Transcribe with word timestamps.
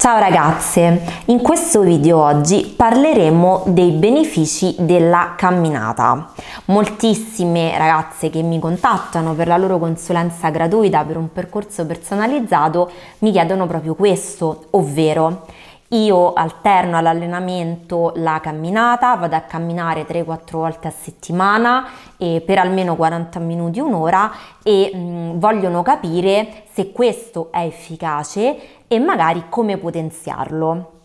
Ciao 0.00 0.18
ragazze, 0.18 1.02
in 1.26 1.42
questo 1.42 1.82
video 1.82 2.22
oggi 2.22 2.72
parleremo 2.74 3.64
dei 3.66 3.90
benefici 3.90 4.74
della 4.78 5.34
camminata. 5.36 6.32
Moltissime 6.64 7.76
ragazze 7.76 8.30
che 8.30 8.40
mi 8.40 8.58
contattano 8.58 9.34
per 9.34 9.46
la 9.46 9.58
loro 9.58 9.78
consulenza 9.78 10.48
gratuita 10.48 11.04
per 11.04 11.18
un 11.18 11.30
percorso 11.30 11.84
personalizzato 11.84 12.90
mi 13.18 13.30
chiedono 13.30 13.66
proprio 13.66 13.94
questo, 13.94 14.68
ovvero 14.70 15.44
io 15.92 16.32
alterno 16.34 16.96
all'allenamento 16.96 18.12
la 18.16 18.38
camminata, 18.40 19.16
vado 19.16 19.34
a 19.34 19.40
camminare 19.40 20.06
3-4 20.06 20.56
volte 20.56 20.88
a 20.88 20.92
settimana 20.92 21.88
per 22.16 22.58
almeno 22.58 22.94
40 22.94 23.38
minuti, 23.40 23.80
un'ora 23.80 24.30
e 24.62 24.90
mh, 24.92 24.98
mm, 24.98 25.38
vogliono 25.38 25.82
capire 25.82 26.64
se 26.72 26.92
questo 26.92 27.48
è 27.50 27.64
efficace 27.64 28.84
e 28.86 28.98
magari 28.98 29.46
come 29.48 29.78
potenziarlo. 29.78 30.98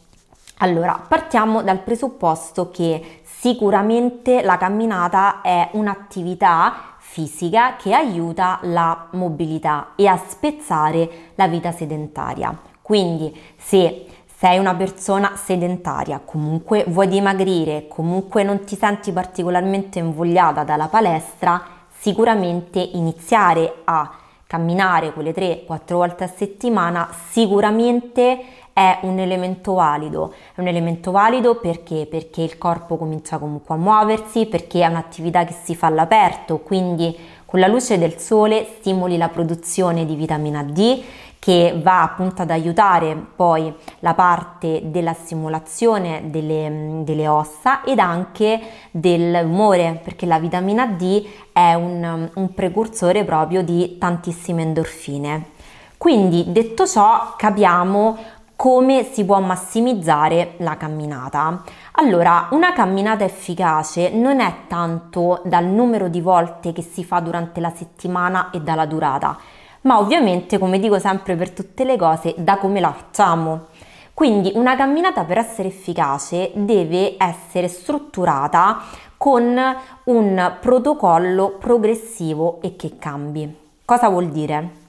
Allora, 0.60 1.02
partiamo 1.08 1.64
dal 1.64 1.80
presupposto 1.80 2.70
che 2.70 3.22
sicuramente 3.24 4.42
la 4.42 4.58
camminata 4.58 5.42
è 5.42 5.70
un'attività 5.74 6.96
fisica 7.00 7.76
che 7.76 7.94
aiuta 7.94 8.60
la 8.64 9.08
mobilità 9.12 9.94
e 9.96 10.08
a 10.08 10.18
spezzare 10.18 11.32
la 11.36 11.48
vita 11.48 11.72
sedentaria. 11.72 12.56
Quindi 12.82 13.36
se 13.58 14.06
sei 14.38 14.60
una 14.60 14.76
persona 14.76 15.36
sedentaria, 15.36 16.20
comunque 16.24 16.84
vuoi 16.88 17.08
dimagrire, 17.08 17.88
comunque 17.88 18.44
non 18.44 18.66
ti 18.66 18.76
senti 18.76 19.12
particolarmente 19.12 20.00
invogliata 20.00 20.64
dalla 20.64 20.88
palestra, 20.88 21.62
sicuramente 21.98 22.80
iniziare 22.80 23.82
a 23.86 24.12
camminare 24.46 25.14
quelle 25.14 25.34
3-4 25.34 25.94
volte 25.94 26.24
a 26.26 26.28
settimana 26.28 27.10
sicuramente 27.32 28.44
è 28.78 29.00
un 29.04 29.20
elemento 29.20 29.76
valido. 29.76 30.34
È 30.54 30.60
un 30.60 30.68
elemento 30.68 31.12
valido 31.12 31.56
perché? 31.56 32.08
Perché 32.10 32.42
il 32.42 32.58
corpo 32.58 32.98
comincia 32.98 33.38
comunque 33.38 33.74
a 33.74 33.78
muoversi, 33.78 34.48
perché 34.48 34.82
è 34.82 34.88
un'attività 34.88 35.46
che 35.46 35.56
si 35.64 35.78
fa 35.78 35.88
all'aperto, 35.88 36.58
quindi 36.58 37.18
con 37.46 37.62
la 37.62 37.68
luce 37.68 37.98
del 37.98 38.20
sole 38.20 38.68
stimoli 38.80 39.16
la 39.16 39.30
produzione 39.30 40.06
di 40.06 40.16
vitamina 40.16 40.62
D 40.62 41.02
che 41.40 41.80
va 41.82 42.02
appunto 42.02 42.42
ad 42.42 42.50
aiutare 42.50 43.16
poi 43.16 43.74
la 44.00 44.14
parte 44.14 44.82
della 44.84 45.14
stimolazione 45.14 46.24
delle, 46.26 47.02
delle 47.06 47.30
ossa 47.30 47.82
ed 47.86 48.00
anche 48.00 48.60
dell'umore, 48.92 50.02
perché 50.04 50.26
la 50.26 50.38
vitamina 50.38 50.86
D 50.86 51.26
è 51.54 51.76
un, 51.76 52.30
un 52.34 52.54
precursore 52.54 53.24
proprio 53.24 53.64
di 53.64 53.98
tantissime 53.98 54.64
endorfine. 54.64 55.54
Quindi 55.98 56.52
detto 56.52 56.86
ciò 56.86 57.34
capiamo 57.38 58.18
come 58.56 59.04
si 59.04 59.26
può 59.26 59.40
massimizzare 59.40 60.54
la 60.58 60.78
camminata. 60.78 61.62
Allora, 61.94 62.48
una 62.52 62.74
camminata 62.74 63.24
efficace 63.24 64.10
non 64.10 64.40
è 64.40 64.54
tanto 64.68 65.42
dal 65.44 65.66
numero 65.66 66.08
di 66.08 66.22
volte 66.22 66.72
che 66.72 66.82
si 66.82 67.04
fa 67.04 67.20
durante 67.20 67.60
la 67.60 67.72
settimana 67.76 68.50
e 68.52 68.62
dalla 68.62 68.86
durata, 68.86 69.38
ma 69.82 70.00
ovviamente, 70.00 70.58
come 70.58 70.80
dico 70.80 71.00
sempre 71.00 71.36
per 71.36 71.52
tutte 71.52 71.84
le 71.84 71.98
cose, 71.98 72.34
da 72.38 72.58
come 72.58 72.80
la 72.80 72.92
facciamo. 72.92 73.66
Quindi 74.14 74.54
una 74.56 74.78
camminata 74.78 75.26
per 75.26 75.38
essere 75.38 75.68
efficace 75.68 76.52
deve 76.56 77.16
essere 77.18 77.68
strutturata 77.68 78.80
con 79.18 79.60
un 80.06 80.54
protocollo 80.62 81.58
progressivo 81.60 82.60
e 82.62 82.78
che 82.78 82.98
cambi. 82.98 83.54
Cosa 83.84 84.08
vuol 84.08 84.30
dire? 84.30 84.84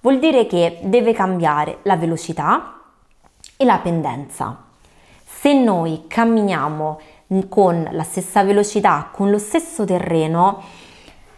Vuol 0.00 0.18
dire 0.18 0.46
che 0.46 0.80
deve 0.82 1.12
cambiare 1.12 1.78
la 1.82 1.96
velocità 1.96 2.81
e 3.62 3.64
la 3.64 3.78
pendenza. 3.78 4.56
Se 5.24 5.52
noi 5.54 6.04
camminiamo 6.08 7.00
con 7.48 7.88
la 7.92 8.02
stessa 8.02 8.42
velocità, 8.42 9.08
con 9.10 9.30
lo 9.30 9.38
stesso 9.38 9.84
terreno, 9.84 10.60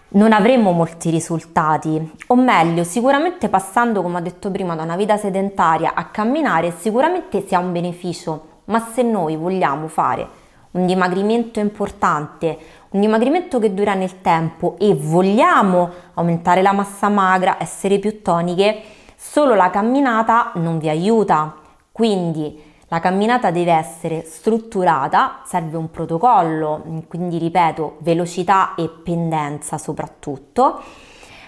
non 0.08 0.32
avremo 0.32 0.72
molti 0.72 1.10
risultati, 1.10 2.12
o 2.28 2.34
meglio, 2.34 2.82
sicuramente 2.84 3.48
passando, 3.48 4.00
come 4.02 4.18
ho 4.18 4.20
detto 4.20 4.50
prima, 4.50 4.74
da 4.74 4.82
una 4.82 4.96
vita 4.96 5.16
sedentaria 5.16 5.92
a 5.94 6.06
camminare, 6.06 6.72
sicuramente 6.76 7.46
si 7.46 7.54
ha 7.54 7.58
un 7.58 7.72
beneficio, 7.72 8.46
ma 8.66 8.80
se 8.92 9.02
noi 9.02 9.36
vogliamo 9.36 9.88
fare 9.88 10.42
un 10.72 10.86
dimagrimento 10.86 11.60
importante, 11.60 12.58
un 12.90 13.00
dimagrimento 13.00 13.58
che 13.58 13.74
dura 13.74 13.94
nel 13.94 14.20
tempo 14.20 14.76
e 14.78 14.94
vogliamo 14.94 15.90
aumentare 16.14 16.62
la 16.62 16.72
massa 16.72 17.08
magra, 17.08 17.56
essere 17.60 17.98
più 17.98 18.22
toniche, 18.22 18.82
solo 19.14 19.54
la 19.54 19.70
camminata 19.70 20.52
non 20.54 20.78
vi 20.78 20.88
aiuta. 20.88 21.62
Quindi 21.94 22.60
la 22.88 22.98
camminata 22.98 23.52
deve 23.52 23.70
essere 23.70 24.24
strutturata, 24.24 25.42
serve 25.44 25.76
un 25.76 25.92
protocollo, 25.92 26.82
quindi 27.06 27.38
ripeto, 27.38 27.98
velocità 28.00 28.74
e 28.74 28.88
pendenza 28.88 29.78
soprattutto, 29.78 30.80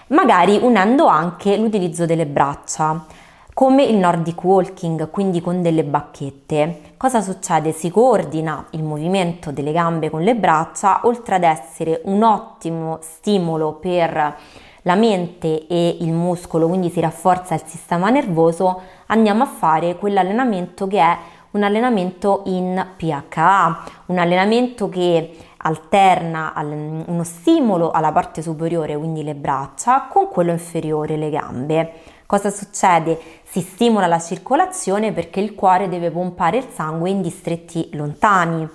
magari 0.07 0.57
unendo 0.61 1.07
anche 1.07 1.57
l'utilizzo 1.57 2.05
delle 2.05 2.25
braccia, 2.25 3.05
come 3.53 3.83
il 3.83 3.97
Nordic 3.97 4.41
Walking, 4.41 5.09
quindi 5.09 5.41
con 5.41 5.61
delle 5.61 5.83
bacchette. 5.83 6.93
Cosa 6.95 7.19
succede? 7.19 7.73
Si 7.73 7.91
coordina 7.91 8.67
il 8.69 8.83
movimento 8.83 9.51
delle 9.51 9.73
gambe 9.73 10.09
con 10.09 10.21
le 10.21 10.33
braccia, 10.33 11.01
oltre 11.03 11.35
ad 11.35 11.43
essere 11.43 11.99
un 12.05 12.23
ottimo 12.23 12.99
stimolo 13.01 13.73
per 13.73 14.37
la 14.87 14.95
mente 14.95 15.67
e 15.67 15.97
il 15.99 16.13
muscolo, 16.13 16.69
quindi 16.69 16.89
si 16.89 17.01
rafforza 17.01 17.53
il 17.53 17.63
sistema 17.65 18.09
nervoso, 18.09 18.81
andiamo 19.07 19.43
a 19.43 19.45
fare 19.45 19.97
quell'allenamento 19.97 20.87
che 20.87 20.99
è 20.99 21.17
un 21.51 21.63
allenamento 21.63 22.43
in 22.45 22.85
PHA, 22.95 23.83
un 24.05 24.17
allenamento 24.17 24.87
che 24.87 25.35
alterna 25.57 26.53
uno 26.57 27.23
stimolo 27.23 27.91
alla 27.91 28.13
parte 28.13 28.41
superiore, 28.41 28.97
quindi 28.97 29.23
le 29.23 29.35
braccia, 29.35 30.07
con 30.09 30.29
quello 30.29 30.51
inferiore, 30.51 31.17
le 31.17 31.29
gambe. 31.29 31.93
Cosa 32.25 32.49
succede? 32.49 33.19
Si 33.43 33.59
stimola 33.61 34.07
la 34.07 34.19
circolazione 34.19 35.11
perché 35.11 35.41
il 35.41 35.53
cuore 35.53 35.89
deve 35.89 36.11
pompare 36.11 36.57
il 36.57 36.67
sangue 36.73 37.09
in 37.09 37.21
distretti 37.21 37.89
lontani. 37.93 38.67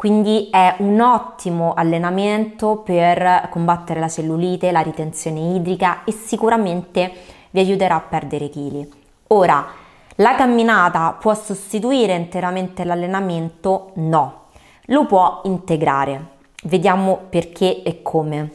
Quindi 0.00 0.48
è 0.50 0.76
un 0.78 0.98
ottimo 0.98 1.74
allenamento 1.74 2.76
per 2.78 3.48
combattere 3.50 4.00
la 4.00 4.08
cellulite, 4.08 4.72
la 4.72 4.80
ritenzione 4.80 5.56
idrica 5.56 6.04
e 6.04 6.12
sicuramente 6.12 7.12
vi 7.50 7.60
aiuterà 7.60 7.96
a 7.96 8.00
perdere 8.00 8.48
chili. 8.48 8.90
Ora, 9.26 9.66
la 10.14 10.34
camminata 10.36 11.14
può 11.20 11.34
sostituire 11.34 12.14
interamente 12.14 12.84
l'allenamento? 12.84 13.90
No, 13.96 14.44
lo 14.86 15.04
può 15.04 15.42
integrare. 15.44 16.28
Vediamo 16.62 17.18
perché 17.28 17.82
e 17.82 18.00
come. 18.00 18.52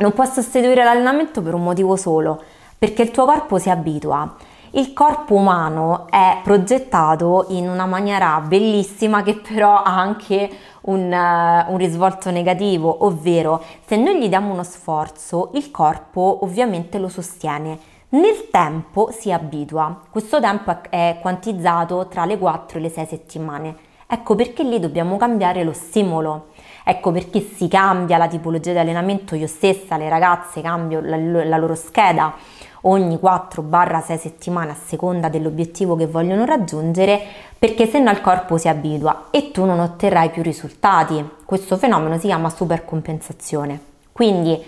Non 0.00 0.12
può 0.12 0.26
sostituire 0.26 0.84
l'allenamento 0.84 1.40
per 1.40 1.54
un 1.54 1.62
motivo 1.62 1.96
solo, 1.96 2.42
perché 2.76 3.00
il 3.00 3.10
tuo 3.10 3.24
corpo 3.24 3.56
si 3.56 3.70
abitua. 3.70 4.36
Il 4.76 4.92
corpo 4.92 5.34
umano 5.34 6.08
è 6.10 6.40
progettato 6.42 7.46
in 7.50 7.68
una 7.68 7.86
maniera 7.86 8.40
bellissima 8.40 9.22
che 9.22 9.36
però 9.36 9.76
ha 9.76 9.96
anche 9.96 10.50
un, 10.82 11.12
uh, 11.12 11.72
un, 11.72 11.78
risvolto 11.78 12.32
negativo, 12.32 13.04
ovvero 13.04 13.62
se 13.86 13.96
noi 13.96 14.18
gli 14.20 14.28
diamo 14.28 14.52
uno 14.52 14.64
sforzo, 14.64 15.50
il 15.54 15.70
corpo 15.70 16.40
ovviamente 16.42 16.98
lo 16.98 17.08
sostiene 17.08 17.78
nel 18.14 18.48
tempo 18.50 19.10
si 19.12 19.30
abitua, 19.30 20.00
questo 20.10 20.40
tempo 20.40 20.76
è 20.90 21.18
quantizzato 21.20 22.08
tra 22.08 22.24
le 22.24 22.36
4 22.36 22.78
e 22.78 22.80
le 22.80 22.88
6 22.88 23.06
settimane. 23.06 23.76
Ecco 24.08 24.34
perché 24.34 24.62
lì 24.62 24.78
dobbiamo 24.78 25.16
cambiare 25.16 25.64
lo 25.64 25.72
stimolo. 25.72 26.48
Ecco 26.84 27.10
perché 27.10 27.40
si 27.40 27.66
cambia 27.66 28.16
la 28.16 28.28
tipologia 28.28 28.72
di 28.72 28.78
allenamento. 28.78 29.34
Io 29.34 29.46
stessa, 29.46 29.96
le 29.96 30.08
ragazze, 30.08 30.60
cambio 30.60 31.00
la, 31.00 31.16
la 31.16 31.56
loro 31.56 31.74
scheda 31.74 32.34
ogni 32.86 33.18
4-6 33.22 34.18
settimane 34.18 34.70
a 34.70 34.76
seconda 34.86 35.28
dell'obiettivo 35.28 35.96
che 35.96 36.06
vogliono 36.06 36.44
raggiungere 36.44 37.20
perché 37.58 37.86
se 37.86 37.98
no 37.98 38.10
il 38.10 38.20
corpo 38.20 38.58
si 38.58 38.68
abitua 38.68 39.26
e 39.30 39.50
tu 39.50 39.64
non 39.64 39.80
otterrai 39.80 40.30
più 40.30 40.42
risultati. 40.42 41.24
Questo 41.44 41.76
fenomeno 41.76 42.18
si 42.18 42.26
chiama 42.26 42.50
supercompensazione. 42.50 43.80
Quindi 44.12 44.62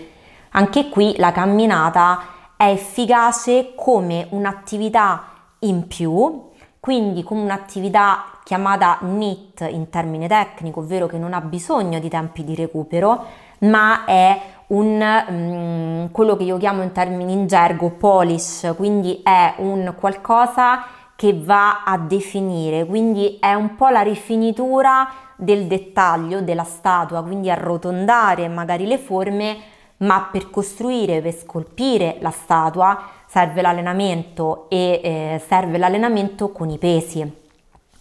anche 0.51 0.89
qui 0.89 1.15
la 1.17 1.31
camminata 1.31 2.19
è 2.57 2.69
efficace 2.69 3.73
come 3.75 4.27
un'attività 4.31 5.23
in 5.59 5.87
più, 5.87 6.49
quindi 6.79 7.21
come 7.23 7.41
un'attività 7.41 8.39
chiamata 8.43 8.97
NIT 9.01 9.67
in 9.69 9.89
termine 9.89 10.27
tecnico, 10.27 10.79
ovvero 10.79 11.05
che 11.05 11.17
non 11.17 11.33
ha 11.33 11.41
bisogno 11.41 11.99
di 11.99 12.09
tempi 12.09 12.43
di 12.43 12.55
recupero, 12.55 13.25
ma 13.59 14.05
è 14.05 14.41
un, 14.67 15.23
um, 15.27 16.11
quello 16.11 16.35
che 16.35 16.43
io 16.43 16.57
chiamo 16.57 16.81
in 16.81 16.91
termini 16.91 17.33
in 17.33 17.47
gergo 17.47 17.91
polish, 17.91 18.73
quindi 18.75 19.21
è 19.23 19.55
un 19.57 19.93
qualcosa 19.97 20.83
che 21.15 21.33
va 21.33 21.83
a 21.83 21.97
definire, 21.97 22.85
quindi 22.85 23.37
è 23.39 23.53
un 23.53 23.75
po' 23.75 23.87
la 23.89 24.01
rifinitura 24.01 25.09
del 25.35 25.65
dettaglio 25.65 26.41
della 26.41 26.63
statua, 26.63 27.23
quindi 27.23 27.49
arrotondare 27.49 28.47
magari 28.47 28.85
le 28.85 28.97
forme 28.97 29.57
ma 29.97 30.29
per 30.31 30.49
costruire, 30.49 31.21
per 31.21 31.33
scolpire 31.33 32.17
la 32.19 32.29
statua 32.29 33.01
serve 33.25 33.61
l'allenamento 33.61 34.69
e 34.69 35.01
eh, 35.03 35.41
serve 35.47 35.77
l'allenamento 35.77 36.51
con 36.51 36.69
i 36.69 36.77
pesi. 36.77 37.45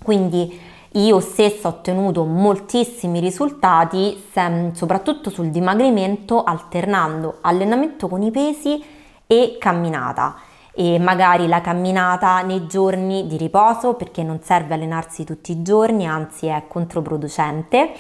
Quindi 0.03 0.61
io 0.97 1.21
stessa 1.21 1.69
ho 1.69 1.73
ottenuto 1.73 2.25
moltissimi 2.25 3.21
risultati, 3.21 4.25
soprattutto 4.73 5.31
sul 5.31 5.51
dimagrimento, 5.51 6.43
alternando 6.43 7.39
allenamento 7.43 8.09
con 8.09 8.23
i 8.23 8.31
pesi 8.31 8.83
e 9.27 9.57
camminata. 9.59 10.37
E 10.73 10.99
magari 10.99 11.47
la 11.47 11.61
camminata 11.61 12.43
nei 12.43 12.67
giorni 12.67 13.27
di 13.27 13.37
riposo 13.37 13.95
perché 13.95 14.23
non 14.23 14.41
serve 14.43 14.75
allenarsi 14.75 15.25
tutti 15.25 15.53
i 15.53 15.63
giorni, 15.63 16.07
anzi 16.07 16.47
è 16.47 16.65
controproducente 16.69 17.93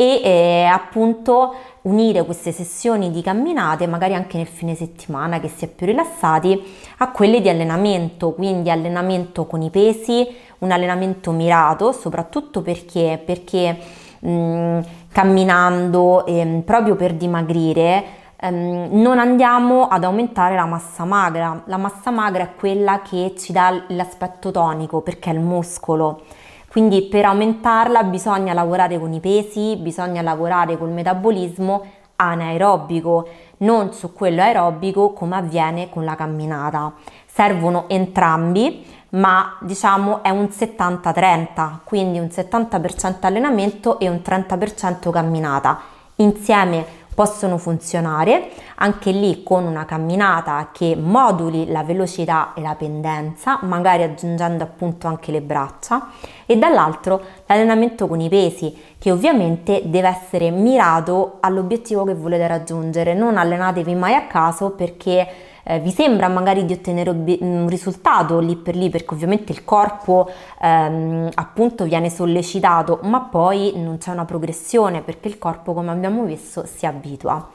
e 0.00 0.20
eh, 0.24 0.64
appunto 0.64 1.54
unire 1.82 2.24
queste 2.24 2.52
sessioni 2.52 3.10
di 3.10 3.20
camminate 3.20 3.86
magari 3.86 4.14
anche 4.14 4.38
nel 4.38 4.46
fine 4.46 4.74
settimana 4.74 5.40
che 5.40 5.48
si 5.48 5.66
è 5.66 5.68
più 5.68 5.84
rilassati 5.84 6.58
a 6.98 7.10
quelle 7.10 7.42
di 7.42 7.50
allenamento, 7.50 8.32
quindi 8.32 8.70
allenamento 8.70 9.44
con 9.44 9.60
i 9.60 9.68
pesi, 9.68 10.26
un 10.60 10.70
allenamento 10.70 11.30
mirato, 11.32 11.92
soprattutto 11.92 12.62
perché, 12.62 13.20
perché 13.24 13.76
mh, 14.20 14.80
camminando 15.12 16.24
eh, 16.26 16.62
proprio 16.64 16.96
per 16.96 17.14
dimagrire 17.14 18.04
ehm, 18.36 18.88
non 18.92 19.18
andiamo 19.18 19.88
ad 19.88 20.04
aumentare 20.04 20.54
la 20.54 20.66
massa 20.66 21.04
magra. 21.04 21.62
La 21.66 21.76
massa 21.76 22.10
magra 22.10 22.44
è 22.44 22.54
quella 22.54 23.02
che 23.02 23.34
ci 23.36 23.52
dà 23.52 23.82
l'aspetto 23.88 24.50
tonico 24.50 25.00
perché 25.00 25.30
è 25.30 25.34
il 25.34 25.40
muscolo. 25.40 26.22
Quindi 26.70 27.02
per 27.02 27.24
aumentarla 27.24 28.04
bisogna 28.04 28.52
lavorare 28.52 28.98
con 28.98 29.12
i 29.12 29.18
pesi, 29.18 29.76
bisogna 29.76 30.22
lavorare 30.22 30.78
col 30.78 30.90
metabolismo 30.90 31.82
anaerobico, 32.20 33.28
non 33.58 33.92
su 33.92 34.12
quello 34.12 34.42
aerobico 34.42 35.12
come 35.12 35.36
avviene 35.36 35.88
con 35.88 36.04
la 36.04 36.14
camminata. 36.14 36.92
Servono 37.26 37.84
entrambi, 37.88 38.84
ma 39.10 39.56
diciamo 39.60 40.22
è 40.22 40.30
un 40.30 40.44
70-30, 40.44 41.78
quindi 41.84 42.18
un 42.18 42.26
70% 42.26 43.16
allenamento 43.20 43.98
e 43.98 44.08
un 44.08 44.20
30% 44.24 45.10
camminata. 45.10 45.80
Insieme 46.16 46.84
possono 47.20 47.58
funzionare 47.58 48.48
anche 48.76 49.10
lì 49.10 49.42
con 49.42 49.66
una 49.66 49.84
camminata 49.84 50.70
che 50.72 50.96
moduli 50.96 51.70
la 51.70 51.82
velocità 51.82 52.54
e 52.54 52.62
la 52.62 52.74
pendenza, 52.74 53.58
magari 53.60 54.04
aggiungendo 54.04 54.64
appunto 54.64 55.06
anche 55.06 55.30
le 55.30 55.42
braccia 55.42 56.12
e 56.46 56.56
dall'altro 56.56 57.20
l'allenamento 57.44 58.08
con 58.08 58.22
i 58.22 58.30
pesi 58.30 58.74
che 58.98 59.10
ovviamente 59.10 59.82
deve 59.84 60.08
essere 60.08 60.48
mirato 60.48 61.36
all'obiettivo 61.40 62.04
che 62.04 62.14
volete 62.14 62.46
raggiungere, 62.46 63.12
non 63.12 63.36
allenatevi 63.36 63.94
mai 63.94 64.14
a 64.14 64.26
caso 64.26 64.70
perché 64.70 65.28
eh, 65.64 65.80
vi 65.80 65.90
sembra 65.90 66.28
magari 66.28 66.64
di 66.64 66.72
ottenere 66.72 67.10
un 67.10 67.66
risultato 67.68 68.38
lì 68.38 68.56
per 68.56 68.76
lì 68.76 68.88
perché 68.90 69.14
ovviamente 69.14 69.52
il 69.52 69.64
corpo 69.64 70.30
ehm, 70.60 71.28
appunto 71.34 71.84
viene 71.84 72.10
sollecitato 72.10 73.00
ma 73.02 73.20
poi 73.20 73.72
non 73.76 73.98
c'è 73.98 74.10
una 74.10 74.24
progressione 74.24 75.02
perché 75.02 75.28
il 75.28 75.38
corpo 75.38 75.72
come 75.72 75.90
abbiamo 75.90 76.24
visto 76.24 76.64
si 76.66 76.86
abitua. 76.86 77.48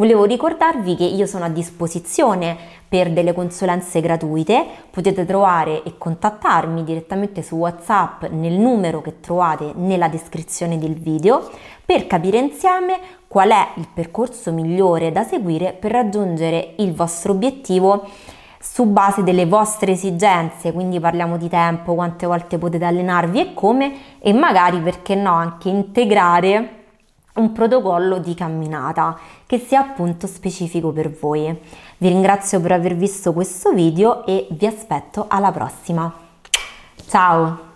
Volevo 0.00 0.24
ricordarvi 0.24 0.96
che 0.96 1.04
io 1.04 1.26
sono 1.26 1.44
a 1.44 1.50
disposizione 1.50 2.56
per 2.88 3.12
delle 3.12 3.34
consulenze 3.34 4.00
gratuite, 4.00 4.64
potete 4.90 5.26
trovare 5.26 5.82
e 5.82 5.98
contattarmi 5.98 6.84
direttamente 6.84 7.42
su 7.42 7.56
WhatsApp 7.56 8.24
nel 8.30 8.54
numero 8.54 9.02
che 9.02 9.20
trovate 9.20 9.72
nella 9.74 10.08
descrizione 10.08 10.78
del 10.78 10.94
video 10.94 11.50
per 11.84 12.06
capire 12.06 12.38
insieme 12.38 12.98
qual 13.28 13.50
è 13.50 13.68
il 13.74 13.88
percorso 13.92 14.52
migliore 14.52 15.12
da 15.12 15.22
seguire 15.22 15.76
per 15.78 15.90
raggiungere 15.90 16.76
il 16.78 16.94
vostro 16.94 17.32
obiettivo 17.32 18.08
su 18.58 18.86
base 18.86 19.22
delle 19.22 19.44
vostre 19.44 19.92
esigenze, 19.92 20.72
quindi 20.72 20.98
parliamo 20.98 21.36
di 21.36 21.50
tempo, 21.50 21.94
quante 21.94 22.24
volte 22.24 22.56
potete 22.56 22.86
allenarvi 22.86 23.38
e 23.38 23.52
come 23.52 23.92
e 24.18 24.32
magari 24.32 24.80
perché 24.80 25.14
no 25.14 25.34
anche 25.34 25.68
integrare 25.68 26.78
un 27.34 27.52
protocollo 27.52 28.18
di 28.18 28.34
camminata 28.34 29.18
che 29.46 29.58
sia 29.58 29.80
appunto 29.80 30.26
specifico 30.26 30.92
per 30.92 31.10
voi. 31.10 31.56
Vi 31.96 32.08
ringrazio 32.08 32.60
per 32.60 32.72
aver 32.72 32.96
visto 32.96 33.32
questo 33.32 33.72
video 33.72 34.26
e 34.26 34.46
vi 34.50 34.66
aspetto 34.66 35.26
alla 35.28 35.52
prossima. 35.52 36.12
Ciao! 37.06 37.69